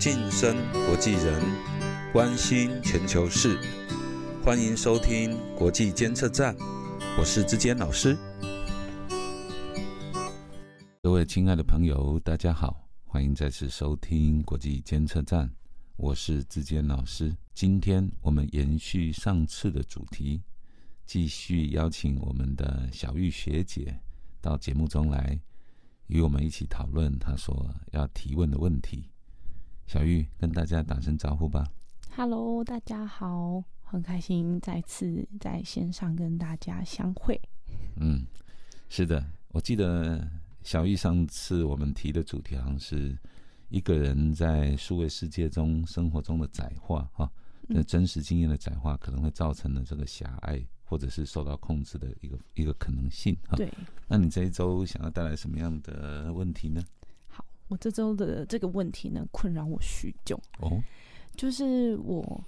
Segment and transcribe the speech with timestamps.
[0.00, 0.56] 晋升
[0.86, 1.42] 国际人，
[2.10, 3.60] 关心全球事，
[4.42, 6.56] 欢迎收听国际监测站，
[7.18, 8.16] 我是志坚老师。
[11.02, 15.50] 各位亲爱的朋友，大家好，欢迎再次收听国际监测站，
[15.96, 17.36] 我是志坚老师。
[17.52, 20.40] 今天我们延续上次的主题，
[21.04, 24.00] 继续邀请我们的小玉学姐
[24.40, 25.38] 到节目中来，
[26.06, 29.04] 与我们一起讨论她所要提问的问题。
[29.90, 31.68] 小玉跟大家打声招呼吧。
[32.14, 37.40] Hello，大家好，很开心再次在线上跟大家相会。
[37.96, 38.24] 嗯，
[38.88, 40.24] 是的，我记得
[40.62, 43.18] 小玉上次我们提的主题好像是
[43.68, 47.28] 一个人在数位世界中生活中的窄化哈，
[47.62, 53.56] 那真实经验的窄化可能会造成的这个狭隘或者是受到控制的一个一个可能性哈。
[53.56, 53.68] 对，
[54.06, 56.80] 那你这一周想要带来什么样的问题呢？
[57.70, 60.82] 好，我这周的这个问题呢，困扰我许久，哦，
[61.36, 62.44] 就是我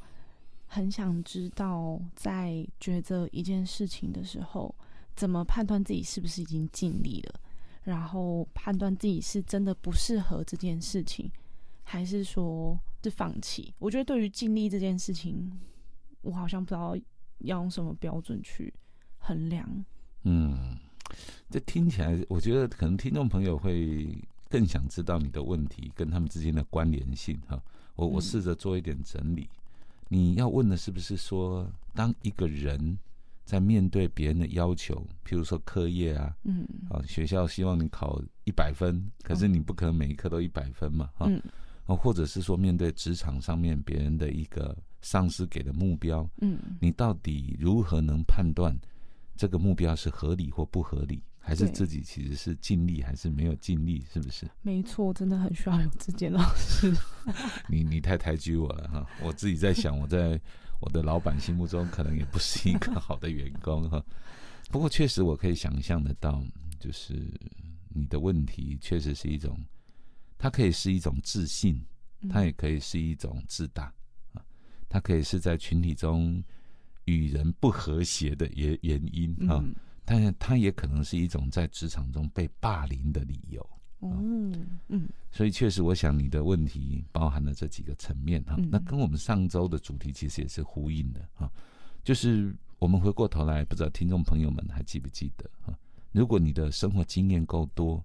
[0.67, 4.75] 很想知道，在抉择一件事情的时候，
[5.15, 7.41] 怎么判断自己是不是已经尽力了，
[7.85, 11.31] 然后判断自己是真的不适合这件事情，
[11.85, 13.73] 还是说是放弃？
[13.79, 15.51] 我觉得对于尽力这件事情，
[16.23, 16.97] 我好像不知道
[17.39, 18.73] 要用什么标准去
[19.19, 19.85] 衡量。
[20.25, 20.77] 嗯，
[21.51, 24.17] 这听起来，我觉得可能听众朋友会
[24.53, 27.59] 更想知道你的问题跟他们之间的关联性哈。
[27.97, 28.21] 我我嗯。
[28.21, 29.49] 试着做一点整理。
[30.09, 32.99] 你要问的是不是说，当一个人
[33.47, 36.69] 在面对别人的要求，譬如说课业啊，嗯。
[36.91, 41.43] 啊，学校希望你考一百分，可是你不可能每一科都一百分嘛，哈、嗯。
[41.87, 46.59] 哦，或者是说面对职场上面别人的一个上司给的目标，嗯。
[46.79, 48.77] 你到底如何能判断
[49.35, 54.49] 这个目标是合理或不合理，还是自己其实是尽力还是没有尽力，是不是？
[54.63, 56.95] 没错，真的很需要有志坚老师。
[57.69, 60.41] 你你太抬举我了哈，我自己在想，我在
[60.81, 64.03] 我的老板心目中可能也不是一个好的员工哈。
[64.71, 66.43] 不过确实我可以想象得到，
[66.79, 67.29] 就是
[67.89, 69.59] 你的问题确实是一种，
[70.39, 71.85] 它可以是一种自信，
[72.31, 73.93] 它也可以是一种自大
[74.33, 74.41] 啊，
[74.89, 76.43] 它可以是在群体中
[77.07, 83.61] 与人不和谐的原原因啊，嗯但是它也可能是一种在职场中被霸凌的理由。
[84.01, 84.11] 哦
[84.89, 85.09] 嗯。
[85.31, 88.69] 所以确实，我想你的问题包含了这几个层面哈、嗯。
[88.71, 91.51] 那跟我们上周的主题其实也是呼应的哈、
[92.05, 95.73] 就是我们回过头来，不知道听众朋友们还记不记得哈、
[96.11, 98.05] 如果你的生活经验够多，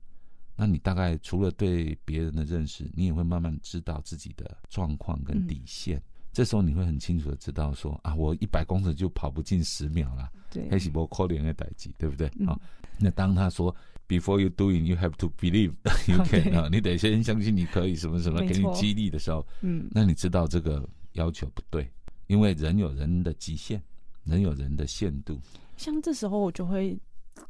[0.56, 6.02] 那你大概除了对别人的认识，你也会慢慢知道自己的状况跟底线。
[6.38, 10.70] 这时候你会很清楚的知道说啊，我一百公尺就跑不进十秒啦，对。
[10.70, 12.32] 黑喜波可怜的代际，对不对？
[12.40, 12.46] 嗯。
[12.46, 12.62] 好、
[13.00, 13.76] 那当他说
[14.08, 15.72] Before you doing, you have to believe
[16.08, 19.90] you 哦 can 对啊，你得先相信你可以什么什么，给你激励的时候，嗯。
[19.90, 21.90] 那你知道这个要求不对，
[22.28, 23.82] 因为人有人的极限，
[24.24, 25.40] 人有人的限度。
[25.76, 26.96] 像这时候我就会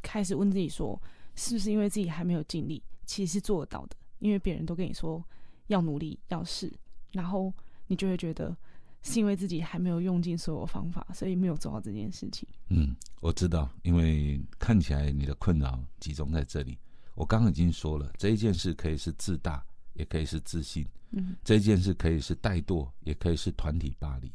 [0.02, 0.98] 开始问自己说，
[1.36, 5.22] 是不是因为自己还没有尽力，其实是做得到的，因为别人都跟你说
[5.68, 6.72] 要努力要试，
[7.12, 7.54] 然后
[7.88, 8.56] 你就会觉得
[9.04, 12.48] 是因为自己还没有用尽所有方法，所以没有做好这件事情。
[12.70, 16.78] 嗯，我知道，因为看起来你的困扰集中在这里。
[17.16, 20.86] 我刚刚已经说了，这一件事可以是自大，也可以是自信。
[21.12, 24.30] 嗯这一件事可以是怠惰，也可以是团体霸凌。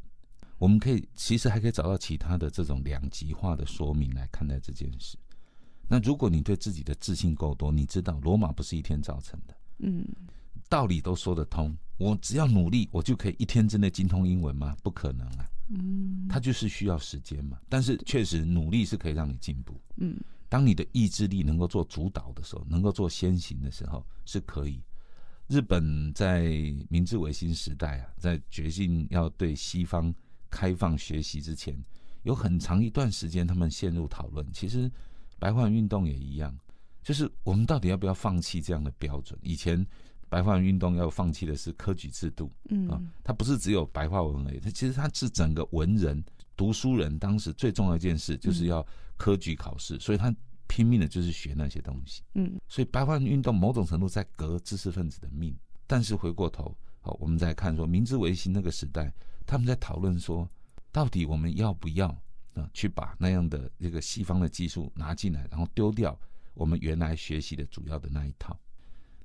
[0.58, 5.18] 我们可以其实还可以找到其他的这种两极化的说明来看待这件事。
[5.86, 10.06] 那如果你对自己的自信够多，你知道罗马不是一天造成的，嗯
[10.68, 11.76] 道理都说得通。
[12.02, 14.76] 我只要努力，我就可以一天之内精通英文吗？
[14.82, 17.60] 不可能啊，嗯它就是需要时间嘛。
[17.68, 19.80] 但是确实努力是可以让你进步。
[19.96, 20.18] 嗯
[20.48, 24.82] 当你的意志力能够做主导的时候，能够做先行的时候，是可以。
[25.48, 26.42] 日本在
[26.88, 30.14] 明治维新时代啊，在决定要对西方
[30.50, 31.74] 开放学习之前，
[32.24, 34.46] 有很长一段时间，他们陷入讨论。
[34.52, 34.90] 其实
[35.38, 36.54] 白话运动也一样，
[37.02, 39.38] 就是我们到底要不要放弃这样的标准？
[39.42, 39.84] 以前
[40.32, 46.24] 白话文运动要放弃的是科举制度，嗯啊嗯，它不是只有白话文而已，它其实它是整个文人、
[46.56, 48.86] 读书人当时最重要一件事，就是要
[49.18, 50.34] 科举考试，所以他
[50.66, 52.22] 拼命的就是学那些东西。
[52.32, 55.54] 嗯所以白话文运动某种程度在革知识分子的命。
[55.86, 59.12] 但是回过头，好，我们再看说明治维新那个时代，
[59.44, 60.48] 他们在讨论说，
[60.90, 62.08] 到底我们要不要
[62.54, 66.18] 啊去把那样的这个西方的技术拿进来，然后丢掉
[66.54, 68.58] 我们原来学习的主要的那一套。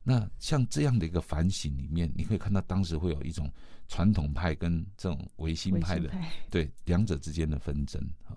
[0.10, 3.52] 那像这样的一个反省里面，你会看到当时会有一种
[3.90, 6.10] 传统派跟这种维新派的
[6.50, 8.32] 对两者之间的纷争啊。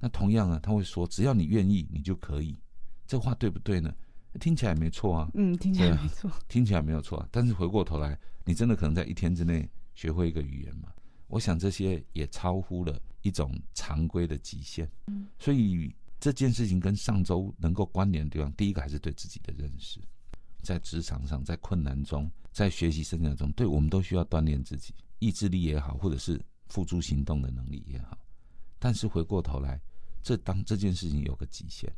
[0.00, 2.58] 那同样啊，他会说，只要你愿意，你就可以。
[3.06, 3.94] 这话对不对呢？
[4.40, 6.28] 听起来没错啊，嗯，听起来没错。
[6.48, 7.28] 听起来没有错啊。
[7.30, 10.88] 但是回过头来，你真的可能在一天之内学会一个语言吗？
[11.28, 14.90] 我想这些也超乎了一种常规的极限。
[15.06, 20.00] 嗯所以这件事情跟上周能够关联的地方，第一个还是对自己的认识，
[20.64, 28.18] 在职场上，在困难中，在学习生涯中，对我们都需要锻炼自己，意志力也好，或者是付诸行动的能力也好。
[28.78, 29.80] 但是回过头来，
[30.22, 31.92] 这当这件事情有个极限，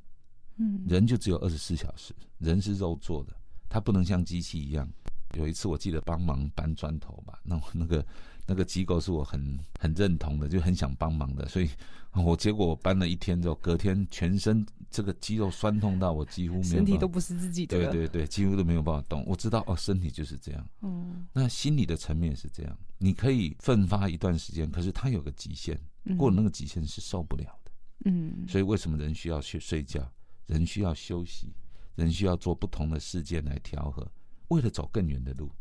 [0.56, 3.32] 嗯，人就只有二十四小时，人是肉做的，
[3.68, 4.88] 他不能像机器一样。
[5.34, 8.06] 有一次我记得帮忙搬砖头吧，那我那个
[8.46, 11.68] 那个机构是我很很认同的，就很想帮忙的，所以
[12.14, 14.64] 我结果我搬了一天之后，隔天全身
[14.96, 17.76] 这个肌肉酸痛到我几乎没有身体都不是自己的。
[17.76, 19.22] 对对对，几乎都没有办法动。
[19.26, 20.66] 我知道哦，身体就是这样。
[20.80, 27.70] 嗯，那心理的层面是这样，你可以奋发一段时间，可是它有个极限，嗯过了那个极限是受不了的。
[28.06, 30.10] 嗯，所以为什么人需要去睡觉，
[30.46, 31.54] 人需要休息，
[31.94, 34.10] 人需要做不同的事件来调和，
[34.48, 35.52] 为了走更远的路。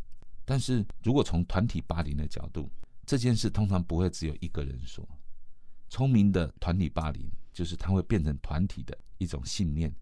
[0.46, 2.72] 但是如果从团体霸凌的角度，
[3.06, 5.06] 这件事通常不会只有一个人说。
[5.88, 9.94] 聪明的团体霸凌，就是它会变成团体的一种信念。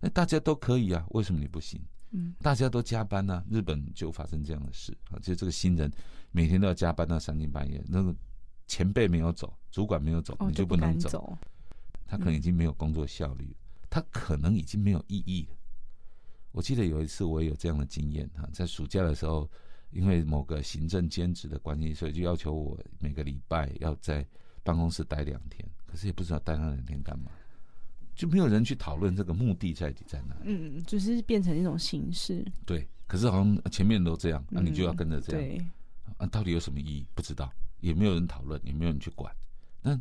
[0.00, 1.80] 那大家都可以啊，为什么你不行？
[2.10, 5.92] 嗯大家都加班呢、日本就发生这样的事啊，就这个新人
[6.30, 8.14] 每天都要加班到三更半夜，那个
[8.66, 11.36] 前辈没有走，主管没有走，哦，你就不不能走。
[12.06, 13.56] 他可能已经没有工作效率了，
[13.90, 15.56] 他可能已经没有意义了。
[16.52, 19.46] 我记得有一次我也有这样的经验哈，在暑假的时候，
[19.90, 24.26] 因为某个行政兼职的关系，所以就要求我每个礼拜要在
[24.62, 27.30] 办公室待两天，可是也不知道待那两天干嘛，
[28.18, 30.46] 就没有人去讨论这个目的在底在哪里。
[30.46, 32.44] 嗯，就是变成一种形式。
[32.66, 35.40] 对，可是好像前面都这样，那、你就要嗯跟着这样。
[35.40, 35.64] 对，
[36.18, 37.06] 啊，到底有什么意义？
[37.14, 37.48] 不知道，
[37.78, 39.32] 也没有人讨论，也没有人去管。
[39.80, 39.96] 那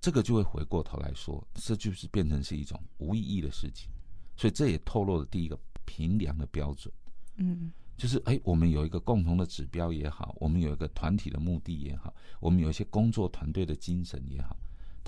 [0.00, 3.90] 这个就会回过头来说，这就是变成是一种无意义的事情。
[4.36, 6.94] 所以这也透露了第一个评量的标准，
[7.38, 14.56] 嗯就是哎，我们有一个共同的指标也好，我们有一个团体的目的也好，我们有一些工作团队的精神也好，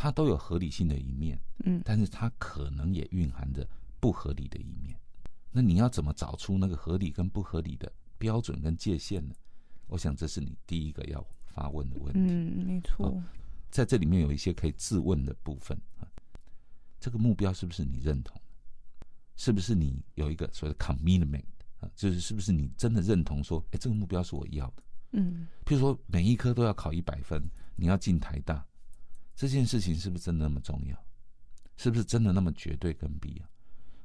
[0.00, 3.68] 它都有合理性的一面，嗯但是它可能也蕴含着
[3.98, 4.96] 不合理的一面。
[5.50, 9.34] 那你要怎么找出那个合理跟不合理的标准跟界限呢？
[9.88, 12.20] 我想这是你第一个要发问的问题。
[12.20, 13.20] 嗯，没错。
[13.70, 16.06] 在这里面有一些可以自问的部分啊，
[17.00, 19.06] 这个目标是不是你认同的？
[19.34, 21.42] 是不是你有一个所谓的 commitment
[21.80, 21.90] 啊？
[21.96, 24.82] 就是是不是你真的认同说，哎，这个目标是我要的？
[25.12, 27.42] 嗯譬如说每一科都要考一百分，
[27.74, 28.64] 你要进台大，
[29.38, 30.98] 这件事情是不是真的那么重要？
[31.76, 33.46] 是不是真的那么绝对跟必要？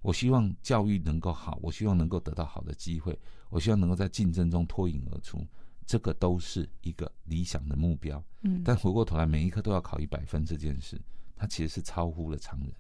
[0.04, 3.18] 我希望教育能够好，我希望能够得到好的机会，
[3.50, 5.44] 我希望能够在竞争中脱颖而出，
[5.88, 8.24] 这个都是一个理想的目标。
[8.42, 11.02] 嗯，但回过头来，每一科都要考一百分这件事，
[11.36, 12.72] 它其实是超乎了常人。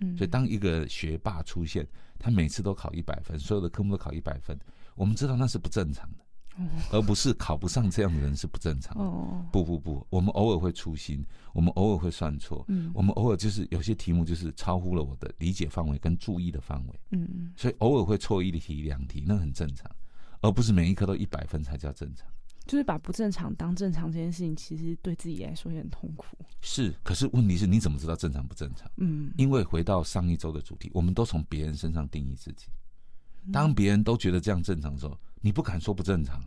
[0.00, 1.88] 嗯所以，当一个学霸出现，
[2.18, 4.58] 他每次都考一百分，所有的科目都考一百分，
[4.96, 6.21] 我们知道那是不正常的，
[6.90, 9.02] 而不是考不上这样的人是不正常的。
[9.02, 19.90] 哦，不不不，我们偶尔会粗心，我们偶尔会算错，嗯我们偶尔就是有些题目就是超乎了我的理解范围跟注意的范围，嗯所以偶尔会错一题两题，那很正常，
[20.40, 22.26] 而不是每一科都一百分才叫正常。
[22.64, 26.36] 就是把不正常当正常这件事情，其实对自己来说也很痛苦。
[26.60, 28.88] 是，可是问题是你怎么知道正常不正常？
[28.98, 32.66] 嗯，因为回到上一周的主题，我们都从别人身上定义自己。
[33.52, 36.42] 当别人都觉得这样正常的时候，你不敢说不正常。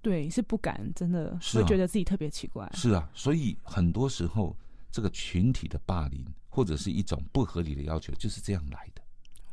[0.00, 2.70] 对，是不敢，真的是啊会觉得自己特别奇怪。
[2.74, 4.56] 是啊，所以很多时候
[4.92, 9.02] 这个群体的霸凌或者是一种不合理的要求，就是这样来的。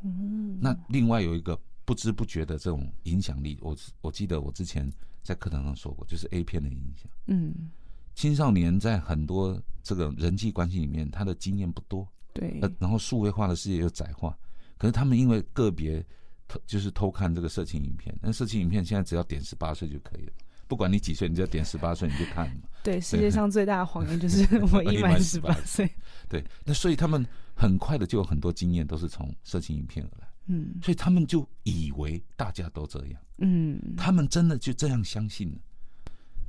[0.02, 7.10] 嗯，那另外有一个不知不觉的这种影响力，我我记得我之前在课堂上说过，就是 A 片的影响。
[7.28, 7.70] 嗯，
[8.14, 14.36] 青少年在很多这个人际关系里面，他的经验不多，对，呃，然后数位化的世界又窄化，
[14.76, 16.04] 可是他们因为个别
[16.48, 20.32] 偷就是偷看这个色情影片，那色情影片现在只要点十八岁就可以了，
[20.68, 22.62] 不管你几岁，你只要点十八岁你就看嘛。
[22.82, 25.88] 对，世界上最大的谎言就是我已 满十八岁。
[26.28, 35.58] 对，那所以他们很快的就有很多经验都是从色情影片而来，嗯所以他们就以为大家都这样，嗯，他们真的就这样相信了。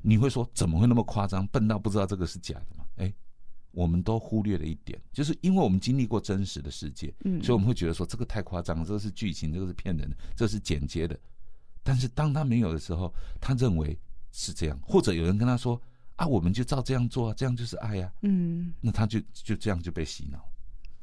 [0.02, 2.84] 你会说怎么会那么夸张，笨到不知道这个是假的吗？
[2.98, 3.14] 哎，
[3.74, 11.20] 我们都忽略了一点，就是因为我们经历过真实的世界，嗯所以我们会觉得说这个太夸张了，这个是剧情，这个是骗人的，这是剪接的。
[11.84, 14.00] 但是当他没有的时候，他认为
[14.32, 15.82] 是这样，或者有人跟他说
[16.16, 20.40] 啊，我们就照这样做啊，这样就是爱啊，嗯，那他就就这样就被洗脑。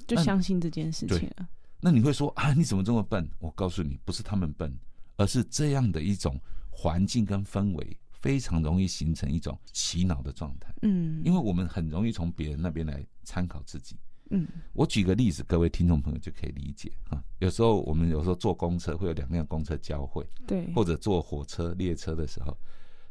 [0.06, 1.48] 就相信这件事情了。
[1.80, 3.28] 那你会说啊，你怎么这么笨？
[3.38, 4.72] 我告诉你，不是他们笨，
[5.16, 6.38] 而是这样的一种
[6.70, 10.72] 环境跟氛围，非常容易形成一种洗脑的状态。
[10.82, 13.96] 嗯，因为我们很容易从别人那边来参考自己，
[14.30, 14.46] 嗯。
[14.72, 17.22] 我举个例子，各位听众朋友就可以理解哈。
[17.38, 22.56] 有时候我们有时候坐公车会有两辆公车交汇，对，或者坐火车、列车的时候，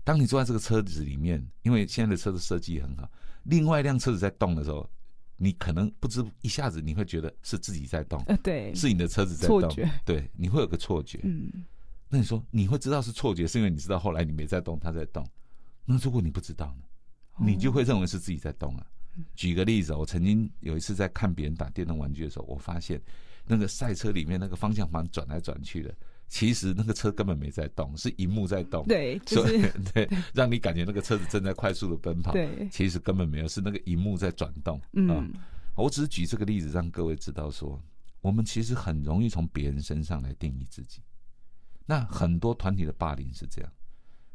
[0.04, 3.10] 当你坐在这个车子里面，因为现在的车子设计很好，
[3.44, 4.88] 另外一辆车子在动的时候，
[5.38, 9.70] 你可能不知一下子你会觉得是自己在动，呃对，是你的车子在动，
[10.06, 11.20] 对，你会有个错觉。
[11.24, 11.52] 嗯
[12.10, 15.26] 那你说你会知道是错觉，是因为你知道后来你没在动，它在动。
[15.86, 16.84] 那如果你不知道呢？
[17.46, 18.86] 你就会认为是自己在动啊。
[19.36, 23.02] 举个例子，我曾经有一次在看别人打电动玩具的时候，我发现
[23.46, 25.94] 那个赛车里面那个方向盘转来转去的，
[26.28, 28.86] 其实那个车根本没在动，是荧幕在动。
[28.88, 29.62] 对，就 所以
[29.94, 34.78] 对，让你感觉那个车子正在快速的奔跑，对，其实根本没有，是那个荧幕在转动。
[34.80, 35.34] 啊嗯
[35.76, 37.82] 我只是举这个例子让各位知道说，
[38.20, 41.02] 我们其实很容易从别人身上来定义自己。
[41.90, 43.72] 那很多团体的霸凌是这样，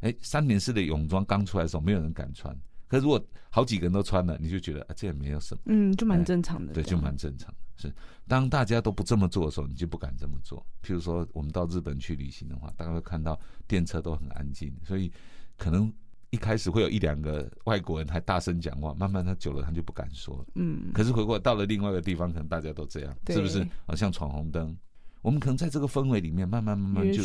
[0.00, 2.52] 哎，三点式的泳装刚出来的时候，没有人敢穿。
[2.88, 7.56] 可是如果好几个人都穿了，你就觉得啊，这也没有什么，嗯，就蛮哎正常的，对，就蛮正常的。
[7.76, 7.94] 是，
[8.26, 10.66] 当大家都不这么做的时候，你就不敢这么做。
[10.82, 15.12] 譬如说，我们到日本去旅行的话，大家会看到电车都很安静，所以
[15.56, 15.92] 可能
[16.30, 20.46] 一开始会有一两个外国人还大声讲话，慢慢他久了他就不敢说了。
[20.56, 23.64] 嗯，可是回过到了另外一个地方，可能大家都这样，是不是？
[23.86, 24.76] 好像闯红灯，
[25.24, 27.22] 我们可能在这个氛围里面，慢慢慢慢就，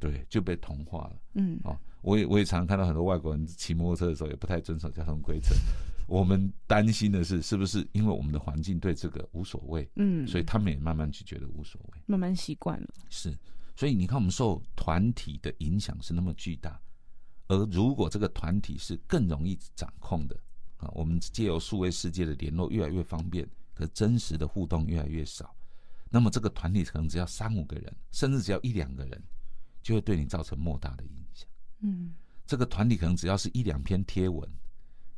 [0.00, 1.16] 对就被同化了。
[1.34, 5.54] 嗯哦，我也我也常常看到很多外国人骑摩托车的时候也不太遵守交通规则。
[6.08, 12.00] 我们担心的是，是不是因为我们的环境对这个无所谓，嗯，所以他们也慢慢就觉得无所谓。
[12.04, 13.32] 慢慢习惯了，是，
[13.76, 16.80] 所以你看，我们受团体的影响是那么巨大，
[17.46, 20.36] 而如果这个团体是更容易掌控的
[20.78, 25.55] 啊，我们借由数位世界的联络越来越方便，可真实的互动越来越少，
[26.10, 29.22] 那么这个团体可能只要三五个人，甚至只要一两个人，
[29.82, 31.48] 就会对你造成莫大的影响。
[31.80, 32.14] 嗯
[32.46, 34.48] 这个团体可能只要是一两篇贴文，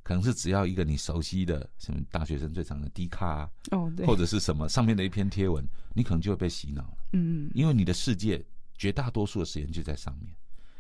[0.02, 5.62] 可能是只要一个你熟悉的什么大学生最常的 D 卡啊，哦对，或者是什么上面的一篇贴文，
[5.94, 6.96] 你可能就会被洗脑了。
[7.12, 8.42] 嗯因为你的世界
[8.76, 10.34] 绝大多数的时间就在上面。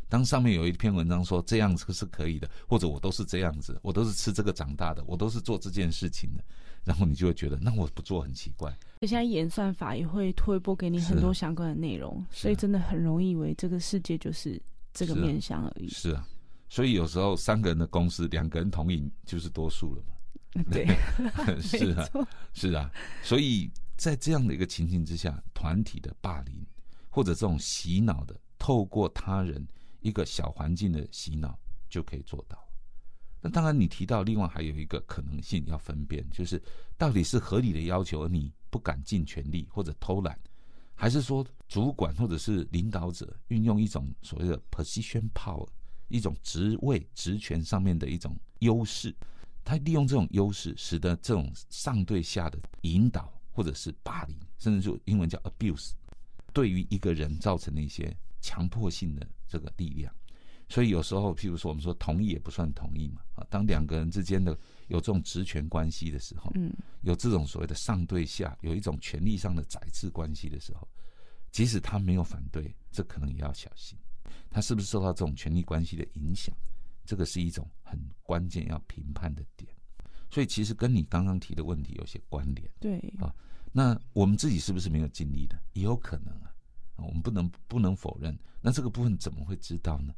[0.08, 6.42] 当上面有一篇文章说这样子是可以的，或者我都是这样子，我都是吃这个长大的，我都是做这件事情的，
[6.88, 8.74] 然后你就会觉得，那我不做很奇怪。
[9.02, 14.58] 现在演算法也会推播给你很多相关的内容，所以真的很容易以为这个世界就是
[14.94, 15.88] 这个面向而已。
[15.88, 16.26] 是啊，
[16.70, 20.64] 所以有时候三个人的公司，两个人同意就是多数了嘛。
[20.72, 20.86] 对，
[21.60, 22.08] 是啊，
[22.54, 22.90] 是啊，
[23.22, 26.54] 所以在这样的一个情境之下，团体的霸凌
[27.10, 29.62] 或者这种洗脑的，透过他人
[30.00, 31.54] 一个小环境的洗脑
[31.90, 32.58] 就可以做到。
[33.40, 36.60] 那当然，你提到另外还有一个可能性要分辨，就是
[36.96, 40.36] 到底是合理的要求，你不敢尽全力或者偷懒，
[40.94, 45.68] 还是说主管或者是领导者运用一种所谓的 position power，
[46.08, 49.14] 一种职位职权上面的一种优势，
[49.64, 55.92] 他利用这种优势，使得这种上对下的引导或者是霸凌，甚至就英文叫 abuse，
[56.52, 60.12] 对于一个人造成的一些强迫性的这个力量。
[60.68, 64.52] 所以有时候，譬如说我们说同意也不算同意嘛，啊，当两个人之间的
[64.88, 66.72] 有这种职权关系的时候，嗯
[67.02, 70.86] 有这种所谓的上对下，有一种权力上的宰制关系的时候，
[71.50, 73.98] 即使他没有反对，这可能也要小心，
[74.50, 76.54] 他是不是受到这种权力关系的影响？
[77.04, 79.72] 这个是一种很关键要评判的点。
[80.30, 82.70] 所以其实跟你刚刚提的问题有些关联。
[82.78, 83.34] 对，啊
[83.72, 85.58] 那我们自己是不是没有尽力的？
[85.72, 86.52] 也有可能啊，
[86.96, 88.38] 啊我们不能不能否认。
[88.60, 90.14] 那这个部分怎么会知道呢？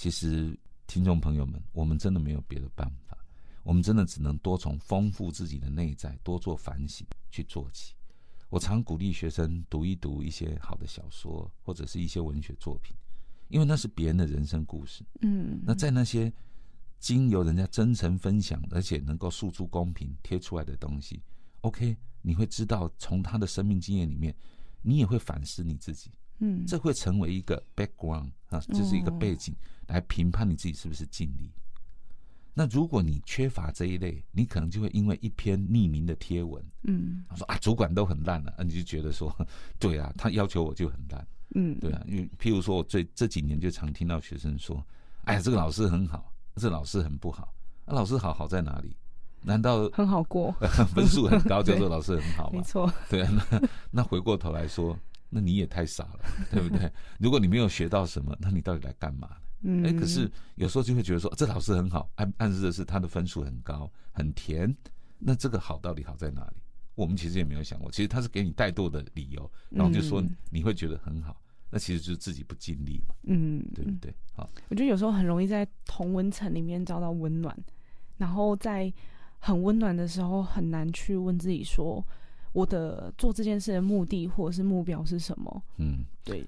[0.00, 3.18] 其实，听众朋友们，我们真的没有别的办法，
[3.62, 7.92] 我们真的只能多从丰富自己的内在，多做反省去做起。
[8.48, 12.96] 我常鼓励学生读一读一些好的小说，或者是一些文学作品，
[13.48, 15.04] 因为那是别人的人生故事。
[15.20, 16.32] 嗯，那在那些
[16.98, 21.22] 经由人家真诚分享，而且能够诉诸公平贴出来的东西
[21.60, 24.34] ，OK，你会知道从他的生命经验里面，
[24.80, 29.54] 你也会反思你自己，嗯，这会成为一个 background 啊，这是一个哦背景
[29.86, 31.50] 来评判你自己是不是尽力。
[32.52, 39.34] 那如果你缺乏这一类，你可能就会因为一篇匿名的贴文，嗯他说啊主管都很烂了、啊，你就觉得说，
[39.78, 41.26] 对啊，他要求我就很烂。
[41.54, 44.84] 嗯，对啊，因为譬如说，我最这几年就常听到学生说
[45.24, 47.52] ：“哎呀，这个老师很好，这个老师很不好。
[47.86, 48.96] 那、老师好好在哪里？
[49.42, 50.52] 难道很好过，
[50.94, 52.58] 分数很高叫对做老师很好吗？
[52.58, 54.96] 没错，对啊，那 那回过头来说，
[55.30, 56.20] 那你也太傻了，
[56.50, 56.90] 对不对？
[57.18, 59.36] 如果你没有学到什么，那你到底来干嘛呢？
[59.62, 64.74] 嗯，哎，可是有时候就会觉得说，这老师很好，暗暗示的是他的分数很高，很甜。
[65.18, 66.56] 那这个好到底好在哪里？
[66.94, 73.14] 我们其实也没有想过，其实他是给你怠惰的理由，然后就说嗯你会觉得很好，那其实就是自己不尽力嘛。
[73.24, 74.14] 嗯，对不对？
[74.34, 77.56] 好，我觉得有时候很容易在同温层里面找到温暖，
[78.16, 78.92] 然后在
[79.38, 82.04] 很温暖的时候，很难去问自己说，
[82.52, 85.62] 我的做这件事的目的或者是目标是什么？
[85.78, 86.44] 嗯，对，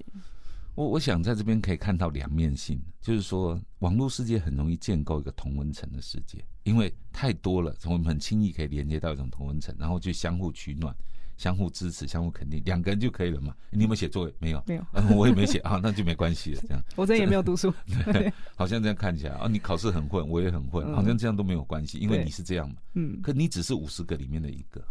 [0.75, 10.93] 我我想在这边可以看到两面性，就是说网络世界很容易建构一个同温层的世界，因为太多了，我们很轻易可以连接到一种同温层，然后就相互取暖、
[11.37, 13.55] 相互支持、相互肯定，两个人就可以了嘛。
[13.71, 14.33] 你有没有写作业？
[14.39, 16.61] 没有，没有，嗯，我也没写啊，那就没关系了。
[16.61, 17.73] 这样， 我这也没有读书，
[18.11, 22.75] 对，好像这样看起来啊，你考试很混，我也很混，嗯好像这样都没有关系，因为你是这样嘛。
[22.95, 24.83] 嗯，可你只是五十个里面的一个，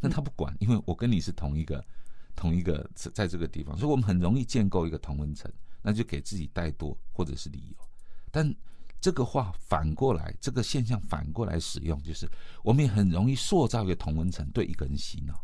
[0.00, 1.84] 那他不管，因为我跟你是同一个
[2.34, 5.52] 同一个在在这个地方，所以我们很容易建构一个同温层，
[5.82, 7.76] 那就给自己带多或者是理由。
[8.30, 8.54] 但
[9.00, 12.28] 这个话反过来，这个现象反过来使用，就是
[12.62, 15.34] 我们也很容易塑造一个同温层，对一个人洗脑，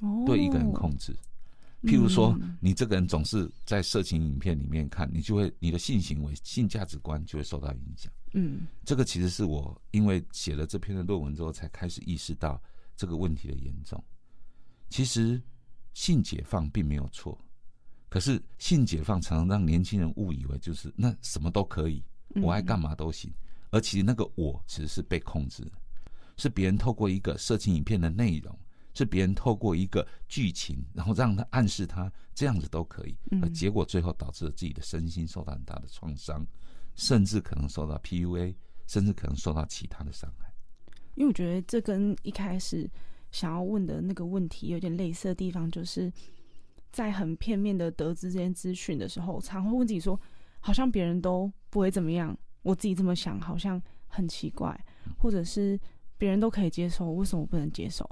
[0.00, 1.16] 哦，对一个人控制。
[1.82, 8.12] 譬如说嗯，你这个人总是在色情影片里面看，你就会你的性行为、性价值观就会受到影响。
[8.32, 12.60] 嗯这个其实是我因为写了这篇的论文之后，才开始意识到
[12.98, 14.04] 这个问题的严重。
[14.90, 15.40] 其实
[15.94, 17.38] 性解放并没有错，
[18.08, 23.32] 可是性解放常常让年轻人误以为就是那什么都可以，嗯我爱干嘛都行，
[23.70, 25.72] 而其实那个我其实是被控制的，
[26.36, 28.58] 是别人透过一个色情影片的内容，
[28.94, 36.44] 是别人透过一个剧情，然后让他暗示他这样子都可以，嗯而结果最后导致了自己的身心受到很大的创伤，
[36.94, 40.47] 甚至可能受到 PUA，甚至可能受到其他的伤害。
[41.18, 42.88] 因为我觉得这跟一开始
[43.32, 46.10] 想要问的那个问题有点类似的地方，就是
[46.92, 50.18] 在很片面的得知这些资讯的时候，常会问自己说，
[50.60, 54.78] 好像别人都不会怎么样，我自己这么想好像很奇怪，
[55.18, 55.78] 或者是
[56.16, 58.08] 别人都可以接受，为什么我不能接受？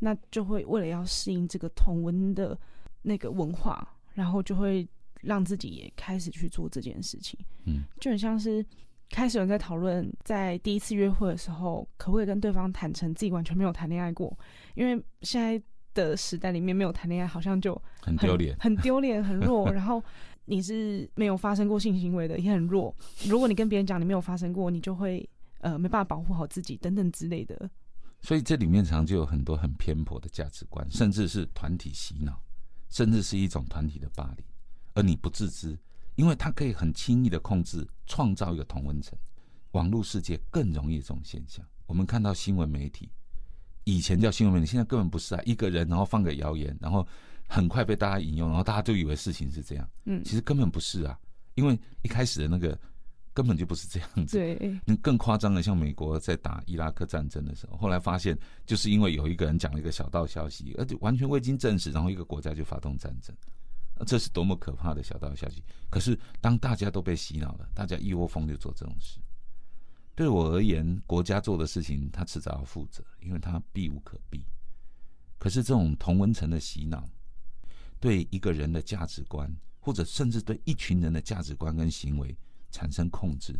[0.00, 2.58] 那就会为了要适应这个同文的
[3.02, 4.86] 那个文化，然后就会
[5.20, 7.38] 让自己也开始去做这件事情。
[7.66, 8.66] 嗯，就很像是
[9.10, 14.36] 开始有人在讨论，在第一次约会的时候，可不可以跟对方坦诚自己完全没有谈恋爱过？
[14.74, 15.60] 因为现在
[15.94, 18.56] 的时代里面，没有谈恋爱好像就很丢脸。
[18.60, 19.70] 很丢脸，很弱。
[19.72, 20.02] 然后
[20.44, 22.94] 你是没有发生过性行为的，也很弱。
[23.26, 25.28] 如果你跟别人讲你没有发生过，你就会
[25.60, 27.68] 呃没办法保护好自己等等之类的。
[28.20, 32.40] 所以这里面常就有很多很偏颇的价值观，甚至是团体洗脑，
[32.90, 34.44] 甚至是一种团体的霸凌，
[34.94, 35.78] 而你不自知，
[36.18, 39.16] 因为它可以很轻易的控制，创造一个同温层。
[39.70, 41.64] 网络世界更容易这种现象。
[41.86, 43.08] 我们看到新闻媒体，
[43.84, 47.06] 以前叫新闻媒体，现在根本不是啊，一个人然后放个谣言，然后
[47.46, 51.16] 很快被大家引用，然后大家就以为事情是这样，嗯，其实根本不是啊，
[51.54, 52.76] 因为一开始的那个
[53.32, 54.36] 根本就不是这样子。
[54.36, 63.46] 对，你更夸张的，像美国在打伊拉克战争的时候，后来发现就是因为有一个人讲了一个小道消息，而且完全未经证实，然后一个国家就发动战争，呃
[64.06, 65.62] 这是多么可怕的小道消息！
[65.90, 69.20] 可是当大家都被洗脑了，大家一窝蜂就做这种事。
[70.14, 74.44] 对我而言，国家做的事情，他迟早要负责，因为他避无可避。
[75.38, 77.08] 可是这种同温层的洗脑，
[78.00, 82.36] 对一个人的价值观，或者甚至对一群人的价值观跟行为
[82.72, 83.54] 产生控制，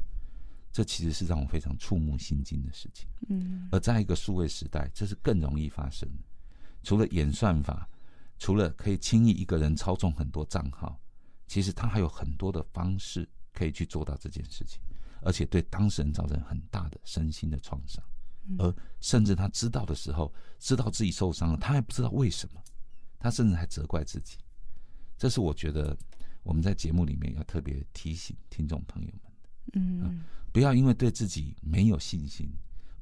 [0.72, 3.08] 这其实是让我非常触目心惊的事情。
[3.28, 6.24] 嗯而在一个数位时代，这是更容易发生的。
[6.82, 7.88] 除了演算法，
[8.38, 11.00] 除了可以轻易一个人操纵很多账号，
[11.46, 14.80] 其实他还有很多的方式可以去做到这件事情，
[15.22, 18.02] 而且对当事人造成很大的身心的创伤。
[18.58, 22.62] 而甚至他知道的时候，知道自己受伤了，他还不知道为什么，
[23.18, 24.38] 他甚至还责怪自己。
[25.18, 25.94] 这是我觉得
[26.42, 29.32] 我们在节目里面要特别提醒听众朋友们。
[29.74, 32.50] 嗯不要因为对自己没有信心，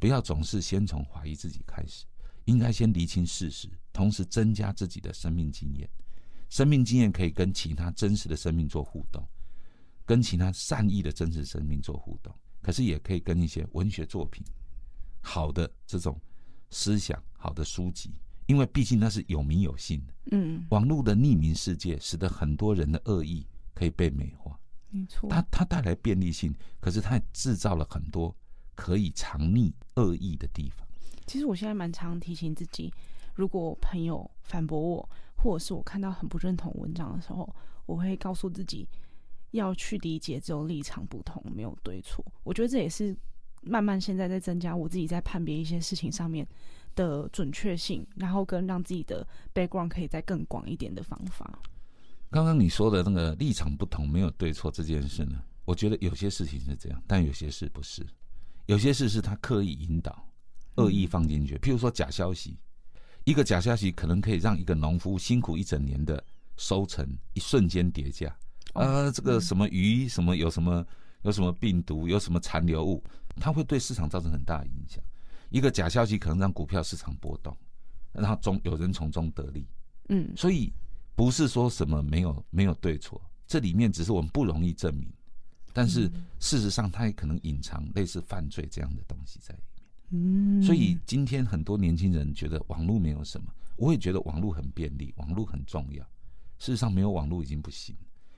[0.00, 2.04] 不要总是先从怀疑自己开始，
[2.46, 5.88] 应该先厘清事实，同时增加自己的生命经验。
[6.50, 9.26] 生命经验可以跟其他真实的生命做互动，
[10.04, 12.30] 跟其他善意的真实生命做互动，
[12.60, 14.44] 可是也可以跟一些文学作品、
[15.22, 16.20] 好的这种
[16.68, 18.10] 思想、好的书籍，
[18.44, 20.12] 因为毕竟那是有名有姓的。
[20.32, 24.60] 嗯，网络的匿名世界，使得很多人的恶意可以被美化。
[24.90, 25.30] 没错。
[25.30, 28.36] 它它带来便利性，可是它也制造了很多
[28.74, 30.86] 可以藏匿恶意的地方。
[31.26, 32.92] 其实我现在蛮常提醒自己，
[33.36, 37.48] 如果朋友反驳我，或者是我看到很不认同文章的时候，
[37.84, 38.88] 我会告诉自己
[39.52, 42.24] 要去理解只有立场不同，没有对错。
[42.42, 43.16] 我觉得这也是
[43.60, 46.46] 慢慢现在在增加我自己在判别一些事情上面
[46.94, 51.58] 的准确性，然后跟让自己的 background 可以再更广一点的方法。
[52.30, 58.04] 刚刚你说的那个立场不同，没有对错这件事呢，我觉得有些事情是这样，但有些事不是。
[58.66, 60.28] 有些事是他刻意引导、
[60.74, 62.58] 恶意放进去，譬如说假消息，
[63.26, 66.22] 一个假消息可能可以让一个农夫辛苦一整年的
[66.56, 68.28] 收成一瞬间跌价。
[68.74, 70.86] 哦呃，这个什么鱼，什么有什么
[71.22, 73.02] 有什么病毒，有什么残留物，
[73.40, 75.02] 它会对市场造成很大的影响。
[75.50, 77.56] 一个假消息可能让股票市场波动，
[78.12, 79.66] 然后中有人从中得利。
[80.08, 80.72] 嗯，所以
[81.16, 85.12] 不是说什么没有没有对错，这里面只是我们不容易证明，
[85.72, 86.08] 但是
[86.38, 89.75] 事实上它也可能隐藏类似犯罪这样的东西在里面。
[90.10, 96.02] 嗯，所以今天很多年轻人觉得网络没有什么，我也觉得网络很便利，网络很重要。
[96.58, 97.94] 事实上没有网络已经不行，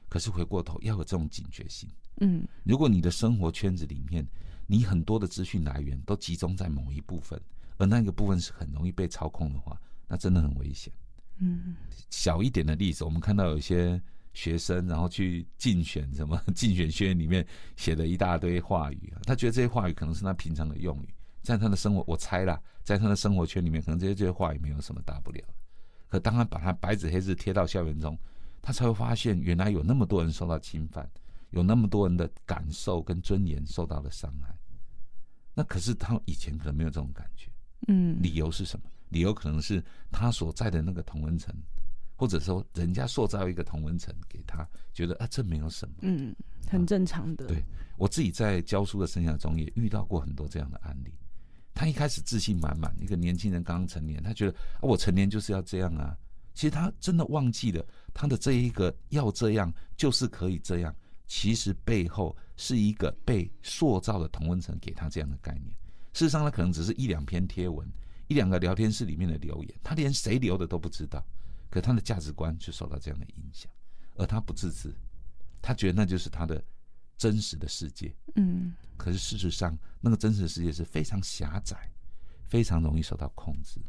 [0.08, 1.88] 可是回过头要有这种警觉性。
[2.20, 4.26] 嗯，如果你的生活圈子里面，
[4.66, 7.40] 你很多的资讯来源都集中在某一部分，
[7.76, 10.92] 而那个部分是很容易被操控的话，那真的很危险。
[11.38, 11.76] 嗯，
[12.10, 14.02] 小一点的例子，我们看到有些
[14.34, 21.08] 学生，然后去竞选什么 竞选宣言里面写了一大堆话语啊，他觉得这些话语可能是他平常的用语，
[21.48, 25.42] 在他的生活，我猜啦，在他的生活圈里面，可能这些这些话也没有什么大不了。
[26.06, 28.18] 可当他把他白纸黑字贴到校园中，
[28.60, 31.10] 他才会发现，原来有那么多人受到侵犯，
[31.48, 34.54] 有那么多人的感受跟尊严受到了伤害。
[35.54, 37.50] 那可是他以前可能没有这种感觉，
[37.86, 38.84] 嗯，理由是什么？
[39.08, 39.82] 理由可能是
[40.12, 41.54] 他所在的那个同文层，
[42.14, 45.94] 或者说人家塑造一个同文层给他，觉得啊这没有什么。
[46.02, 46.36] 嗯，
[46.68, 47.46] 很正常的。
[47.46, 47.64] 对
[47.96, 51.14] 我自己在教书的生涯中也遇到过很多这样的案例。
[51.78, 56.18] 他一开始自信满满，一个年轻人刚刚成年，他觉得啊我成年就是要这样啊。
[56.52, 60.92] 其实他真的忘记了他的这一个要这样就是可以这样，
[61.28, 65.72] 其实背后是一个被塑造的同温层给他这样的概念。
[66.14, 67.88] 事实上，他可能只是一两篇贴文。
[68.26, 71.24] 一两个聊天室里面的留言，他连谁留的都不知道，
[71.70, 73.70] 可他的价值观就受到这样的影响，
[74.16, 74.92] 而他不自知，
[75.62, 76.62] 他觉得那就是他的
[77.18, 78.14] 真实的世界。
[78.36, 81.90] 嗯，可是事实上，那个真实的世界是非常狭窄，
[82.44, 83.80] 非常容易受到控制。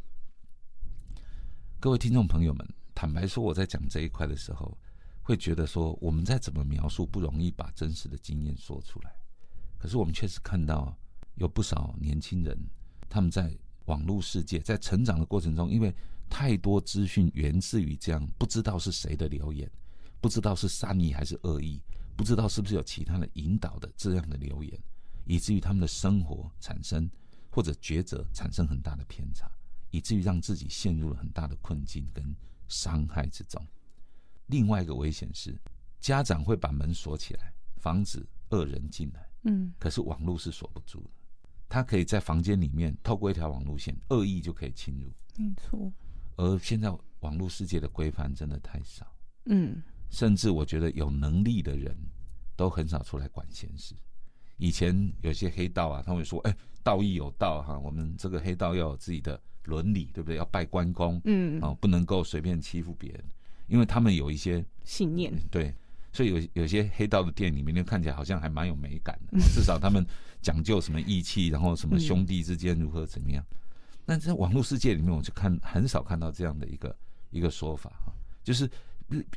[1.80, 4.78] 各位听众朋友们，坦白说，我在讲这一块的时候，
[5.22, 9.16] 会觉得说，我们在怎么描述不容易把真实的经验说出来，
[9.78, 10.98] 可是我们确实看到
[11.36, 12.58] 有不少年轻人，
[13.08, 13.56] 他们在。
[13.86, 15.92] 网络世界在成长的过程中，因为
[16.30, 19.68] 太多资讯源自于这样，不知道是谁的留言，
[20.22, 21.82] 不知道是善意还是恶意，
[22.20, 24.78] 不知道是不是有其他的引导的这样的留言，
[25.24, 27.10] 以至于他们的生活产生
[27.50, 29.50] 或者抉择产生很大的偏差，
[29.90, 32.36] 以至于让自己陷入了很大的困境跟
[32.68, 33.66] 伤害之中。
[34.48, 35.58] 另外一个危险是，
[36.02, 39.26] 家长会把门锁起来，防止恶人进来。
[39.44, 41.10] 嗯，可是网络是锁不住的。
[41.70, 45.10] 他可以在房间里面透过一条网路线，恶意就可以侵入。
[45.38, 45.90] 没错。
[46.36, 49.08] 而现在网络世界的规范真的太少，
[49.46, 51.96] 嗯，甚至我觉得有能力的人
[52.56, 53.96] 都很少出来管闲事。
[54.58, 60.38] 以前有些黑道啊，他会说：“哎，道义有道哈，我们这个黑道要有自己的伦理，对不对？
[60.38, 63.24] 要拜关公，嗯，哦，不能够随便欺负别人，
[63.68, 65.74] 因为他们有一些信念。”对。
[66.12, 70.04] 所以有有些黑道的店里面，就看起来好像还蛮有美感的， 至少他们
[70.42, 73.46] 讲究什么义气，然后什么兄弟之间如何怎么样。
[74.08, 76.98] 但在网络世界里面，我就看很少看到这样的一个
[77.30, 78.12] 一个说法哈，
[78.44, 78.68] 就是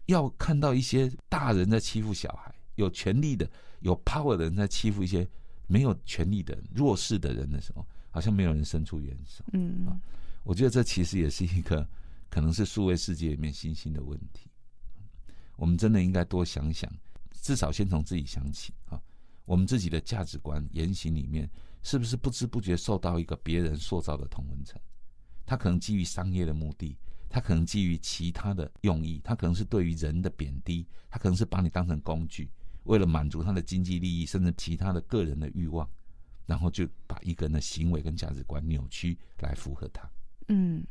[0.06, 5.28] 要看到一些大人在欺负小孩，有权力的、有 power 的人在欺负一些
[5.66, 9.44] 没有权力的弱势的人的时候，好像没有人伸出援手。
[9.52, 10.00] 嗯，
[10.44, 11.88] 我觉得这其实也是一个
[12.28, 14.48] 可能是数位世界里面新兴的问题。
[15.56, 16.90] 我们真的应该多想想，
[17.30, 19.00] 至少先从自己想起啊。
[19.44, 21.50] 我们自己的价值观言行里面，
[21.82, 24.80] 是不是不知不觉受到一个别人塑造的同文层？
[25.44, 26.96] 他可能基于商业的目的，
[27.32, 32.50] 他可能基于其他的用意，他可能是对于人的贬低，他可能是把你当成工具，
[32.84, 35.88] 为了满足他的经济利益，甚至其他的个人的欲望，
[36.44, 40.06] 然后就把一个人的行为跟价值观扭曲来符合他。
[40.48, 40.84] 嗯。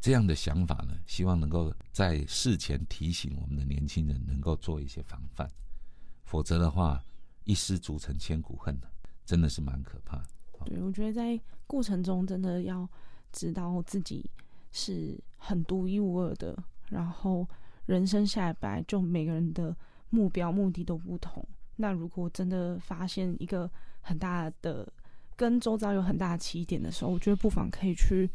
[0.00, 5.48] 这样的想法呢，希望能够在事前提醒我们的年轻人，能够做一些防范，
[6.24, 7.00] 否则的话，
[7.44, 8.76] 一失足成千古恨
[9.24, 10.20] 真的是蛮可怕。
[10.64, 12.88] 对，我觉得在过程中真的要
[13.30, 14.28] 知道自己
[14.72, 16.56] 是很独一无二的，
[16.90, 17.46] 然后
[17.86, 19.76] 人生下来就每个人的
[20.10, 21.46] 目标目的都不同。
[21.76, 24.90] 那如果真的发现一个很大的
[25.36, 28.28] 跟周遭有很大的起点的时候，我觉得不妨可以去。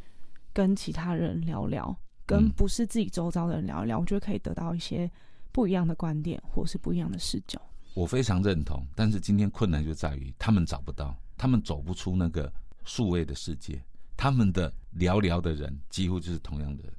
[0.54, 1.96] 跟其他人聊聊，
[2.26, 5.08] 跟不是自己周遭的人聊一聊，我觉得可以得到一些
[5.52, 7.62] 不一样的观点，或是不一样的视角。
[7.94, 12.52] 我非常认同，但是今天困难就在于他们找不到，他们走不出那个
[12.86, 13.80] 数位的世界，
[14.18, 16.92] 他们的聊聊的人几乎就是同样的人，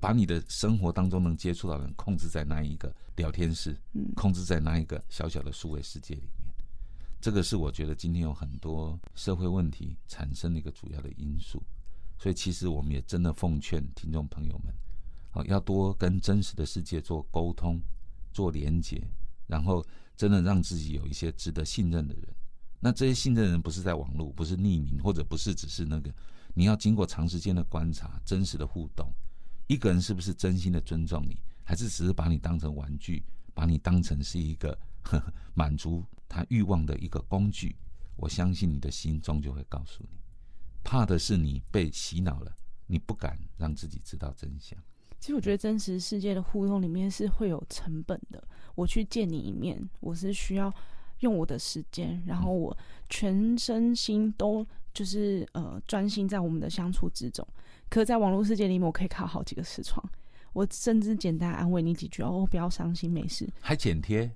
[0.00, 3.78] 把你的生活当中能接触到的人控制在那一个聊天室，
[4.16, 6.54] 控制在那一个小小的数位世界里面，
[7.20, 11.62] 这个是我觉得今天有很多社会问题产生的一个主要的因素。
[12.16, 14.72] 所以，其实我们也真的奉劝听众朋友们，
[15.32, 17.78] 啊，要多跟真实的世界做沟通、
[18.32, 19.02] 做连接，
[19.46, 19.84] 然后
[20.16, 22.24] 真的让自己有一些值得信任的人，
[22.80, 26.10] 那这些信任的人不是在网络，不是匿名，或者不是只是那个，
[26.54, 29.12] 你要经过长时间的观察、真实的互动，
[29.66, 34.78] 一个人是不是真心的尊重你，还是只是把你当成玩具，把你当成是一个
[35.52, 37.76] 满足他欲望的一个工具？
[38.16, 40.20] 我相信你的心终究会告诉你，
[40.84, 44.78] 怕的是你被洗脑了，你不敢让自己知道真相。
[45.18, 48.46] 其实我觉得真实世界的互动里面是会有成本的。
[48.74, 50.72] 我去见你一面，我是需要
[51.20, 52.76] 用我的时间，然后我
[53.08, 57.46] 全身心都就是呃专心在我们的相处之中。
[57.88, 60.04] 可在网络世界里面，我可以靠好几个视窗，
[60.52, 63.48] 我甚至简单安慰你几句哦，不要伤心，没事。
[63.60, 64.30] 还剪贴，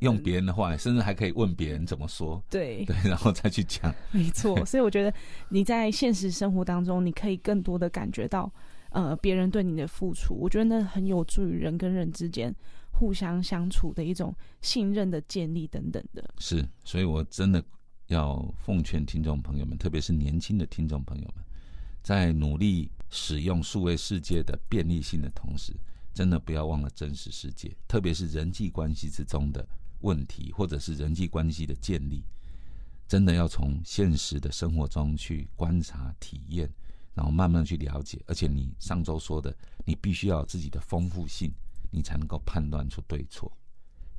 [0.00, 2.42] 用别人的话，甚至还可以问别人怎么说。
[2.50, 3.94] 对对，然后再去讲。
[4.10, 5.12] 没错，所以我觉得
[5.50, 8.52] 你在现实生活当中，你可以更多的感觉到。
[8.90, 12.54] 呃，别人对你的付出，我觉得那很有助于人跟人之间
[12.98, 16.34] 互相相处的一种信任的建立等等的。
[16.38, 17.62] 是，所以我真的
[18.06, 21.44] 要奉劝听众朋友们，特别是年轻的听众朋友们，
[22.02, 25.74] 在努力使用数位世界的便利性的同时，
[26.14, 29.66] 真的不要忘了真实世界，特别是人际关系之中的
[30.00, 32.24] 问题，或者是人际关系的建立，
[33.06, 36.70] 真的要从现实的生活中去观察体验。
[37.14, 39.56] 然后慢慢去了解，而且你上周说的，
[39.86, 41.50] 你必须要有自己的丰富性，
[41.96, 43.50] 你才能够判断出对错。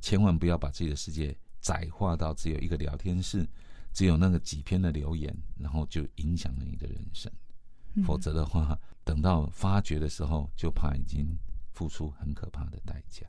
[0.00, 3.46] 千万不要把自己的世界窄化到只有一个聊天室，
[3.92, 7.30] 只有那个几篇的留言，然后就影响了你的人生。
[8.04, 11.26] 否则的话，等到发觉的时候，就怕已经
[11.72, 13.24] 付出很可怕的代价。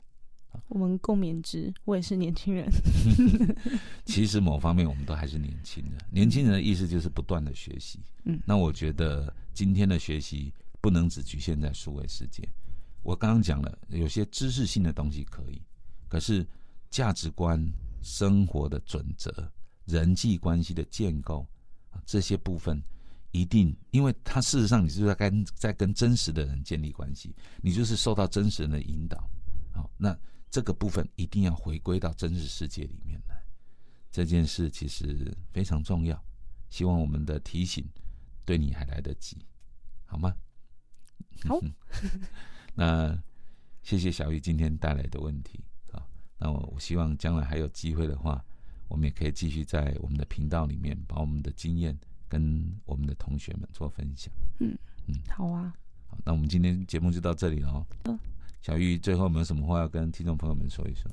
[0.66, 2.68] 我们共勉之，我也是年轻人。
[4.04, 5.98] 其实某方面我们都还是年轻人。
[6.10, 8.00] 年轻人的意思就是不断的学习。
[8.24, 12.48] 嗯，那我觉得今天的学习不能只局限在数位世界。
[13.02, 15.60] 我刚刚讲了，有些知识性的东西可以，
[16.08, 16.46] 可是
[16.90, 17.64] 价值观、
[18.02, 19.50] 生活的准则、
[19.84, 21.46] 人际关系的建构
[22.04, 22.82] 这些部分
[23.32, 29.18] 一定，因为它事实上你是在跟在跟真实的人建立关系，你就是受到真实人的引导。
[29.72, 30.16] 好，那。
[30.52, 33.40] 这个部分一定要回归到真实世界里面来，
[34.10, 36.20] 这件事其实非常重要。
[36.70, 37.88] 希望我们的提醒
[38.44, 39.46] 对你还来得及，
[40.06, 40.34] 好吗？
[41.44, 41.60] 好，
[42.74, 43.16] 那
[43.82, 45.60] 谢谢小玉今天带来的问题
[45.92, 46.02] 啊。
[46.38, 48.44] 那我我希望将来还有机会的话，
[48.88, 54.32] 我们也可以继续在我们的频道里面把我们的经验跟我们的同学们做分享。
[54.58, 55.74] 嗯嗯，好啊。
[56.08, 57.86] 好，那我们今天节目就到这里了哦。
[58.04, 58.18] 嗯。
[58.62, 61.10] 小玉，最后有没有什么话要跟听众朋友们说一说？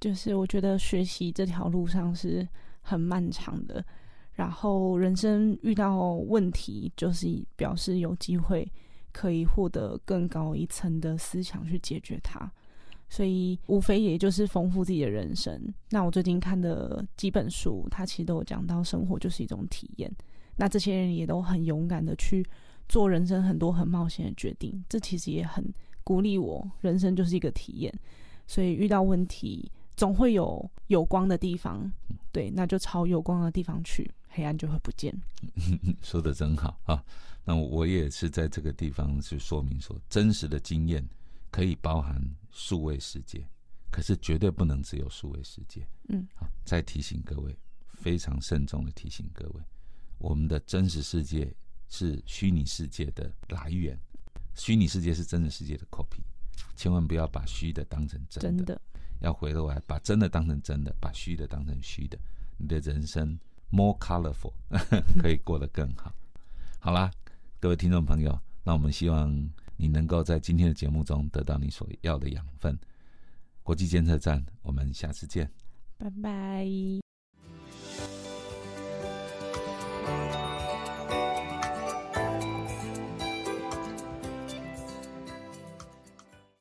[0.00, 2.46] 就是我觉得学习这条路上是
[2.80, 3.84] 很漫长的，
[4.32, 8.70] 然后人生遇到问题，就是表示有机会
[9.16, 12.50] 可以获得更高一层的思想去解决它，
[13.08, 15.58] 所以无非也就是丰富自己的人生。
[15.88, 20.14] 那我最近看的几本书，它其实都有讲到生活就是一种体验。
[20.56, 22.46] 那这些人也都很勇敢的去
[22.90, 25.64] 做人生很多很冒险的决定，这其实也很。
[26.04, 27.92] 鼓励我，人生就是一个体验，
[28.46, 31.90] 所以遇到问题总会有有光的地方，
[32.30, 35.18] 对，那就朝有光的地方去，黑暗就会不见。
[36.04, 37.02] 说的真好啊！
[37.42, 41.02] 那我也是在这个地方去说明说，真实的经验
[41.50, 42.20] 可以包含
[42.50, 43.42] 数位世界，
[43.90, 45.86] 可是绝对不能只有数位世界。
[46.08, 47.56] 嗯，好，再提醒各位，
[47.94, 49.62] 非常慎重的提醒各位，
[50.18, 51.50] 我们的真实世界
[51.88, 53.98] 是虚拟世界的来源。
[54.54, 56.20] 虚拟世界是真实世界的 copy，
[56.76, 58.78] 千万不要把虚的当成真的，
[59.20, 62.18] 要回头来把真的当成真的，把虚的当成虚的，
[62.56, 63.38] 你的人生
[63.70, 64.52] more colorful，
[65.20, 66.12] 可以过得更好。
[66.78, 67.10] 好啦，
[67.58, 69.32] 各位听众朋友，那我们希望
[69.76, 72.78] 你能够在今天的节目中得到你所要的养分。
[73.62, 75.50] 国际监测站，我们下次见，
[75.98, 77.05] 拜拜。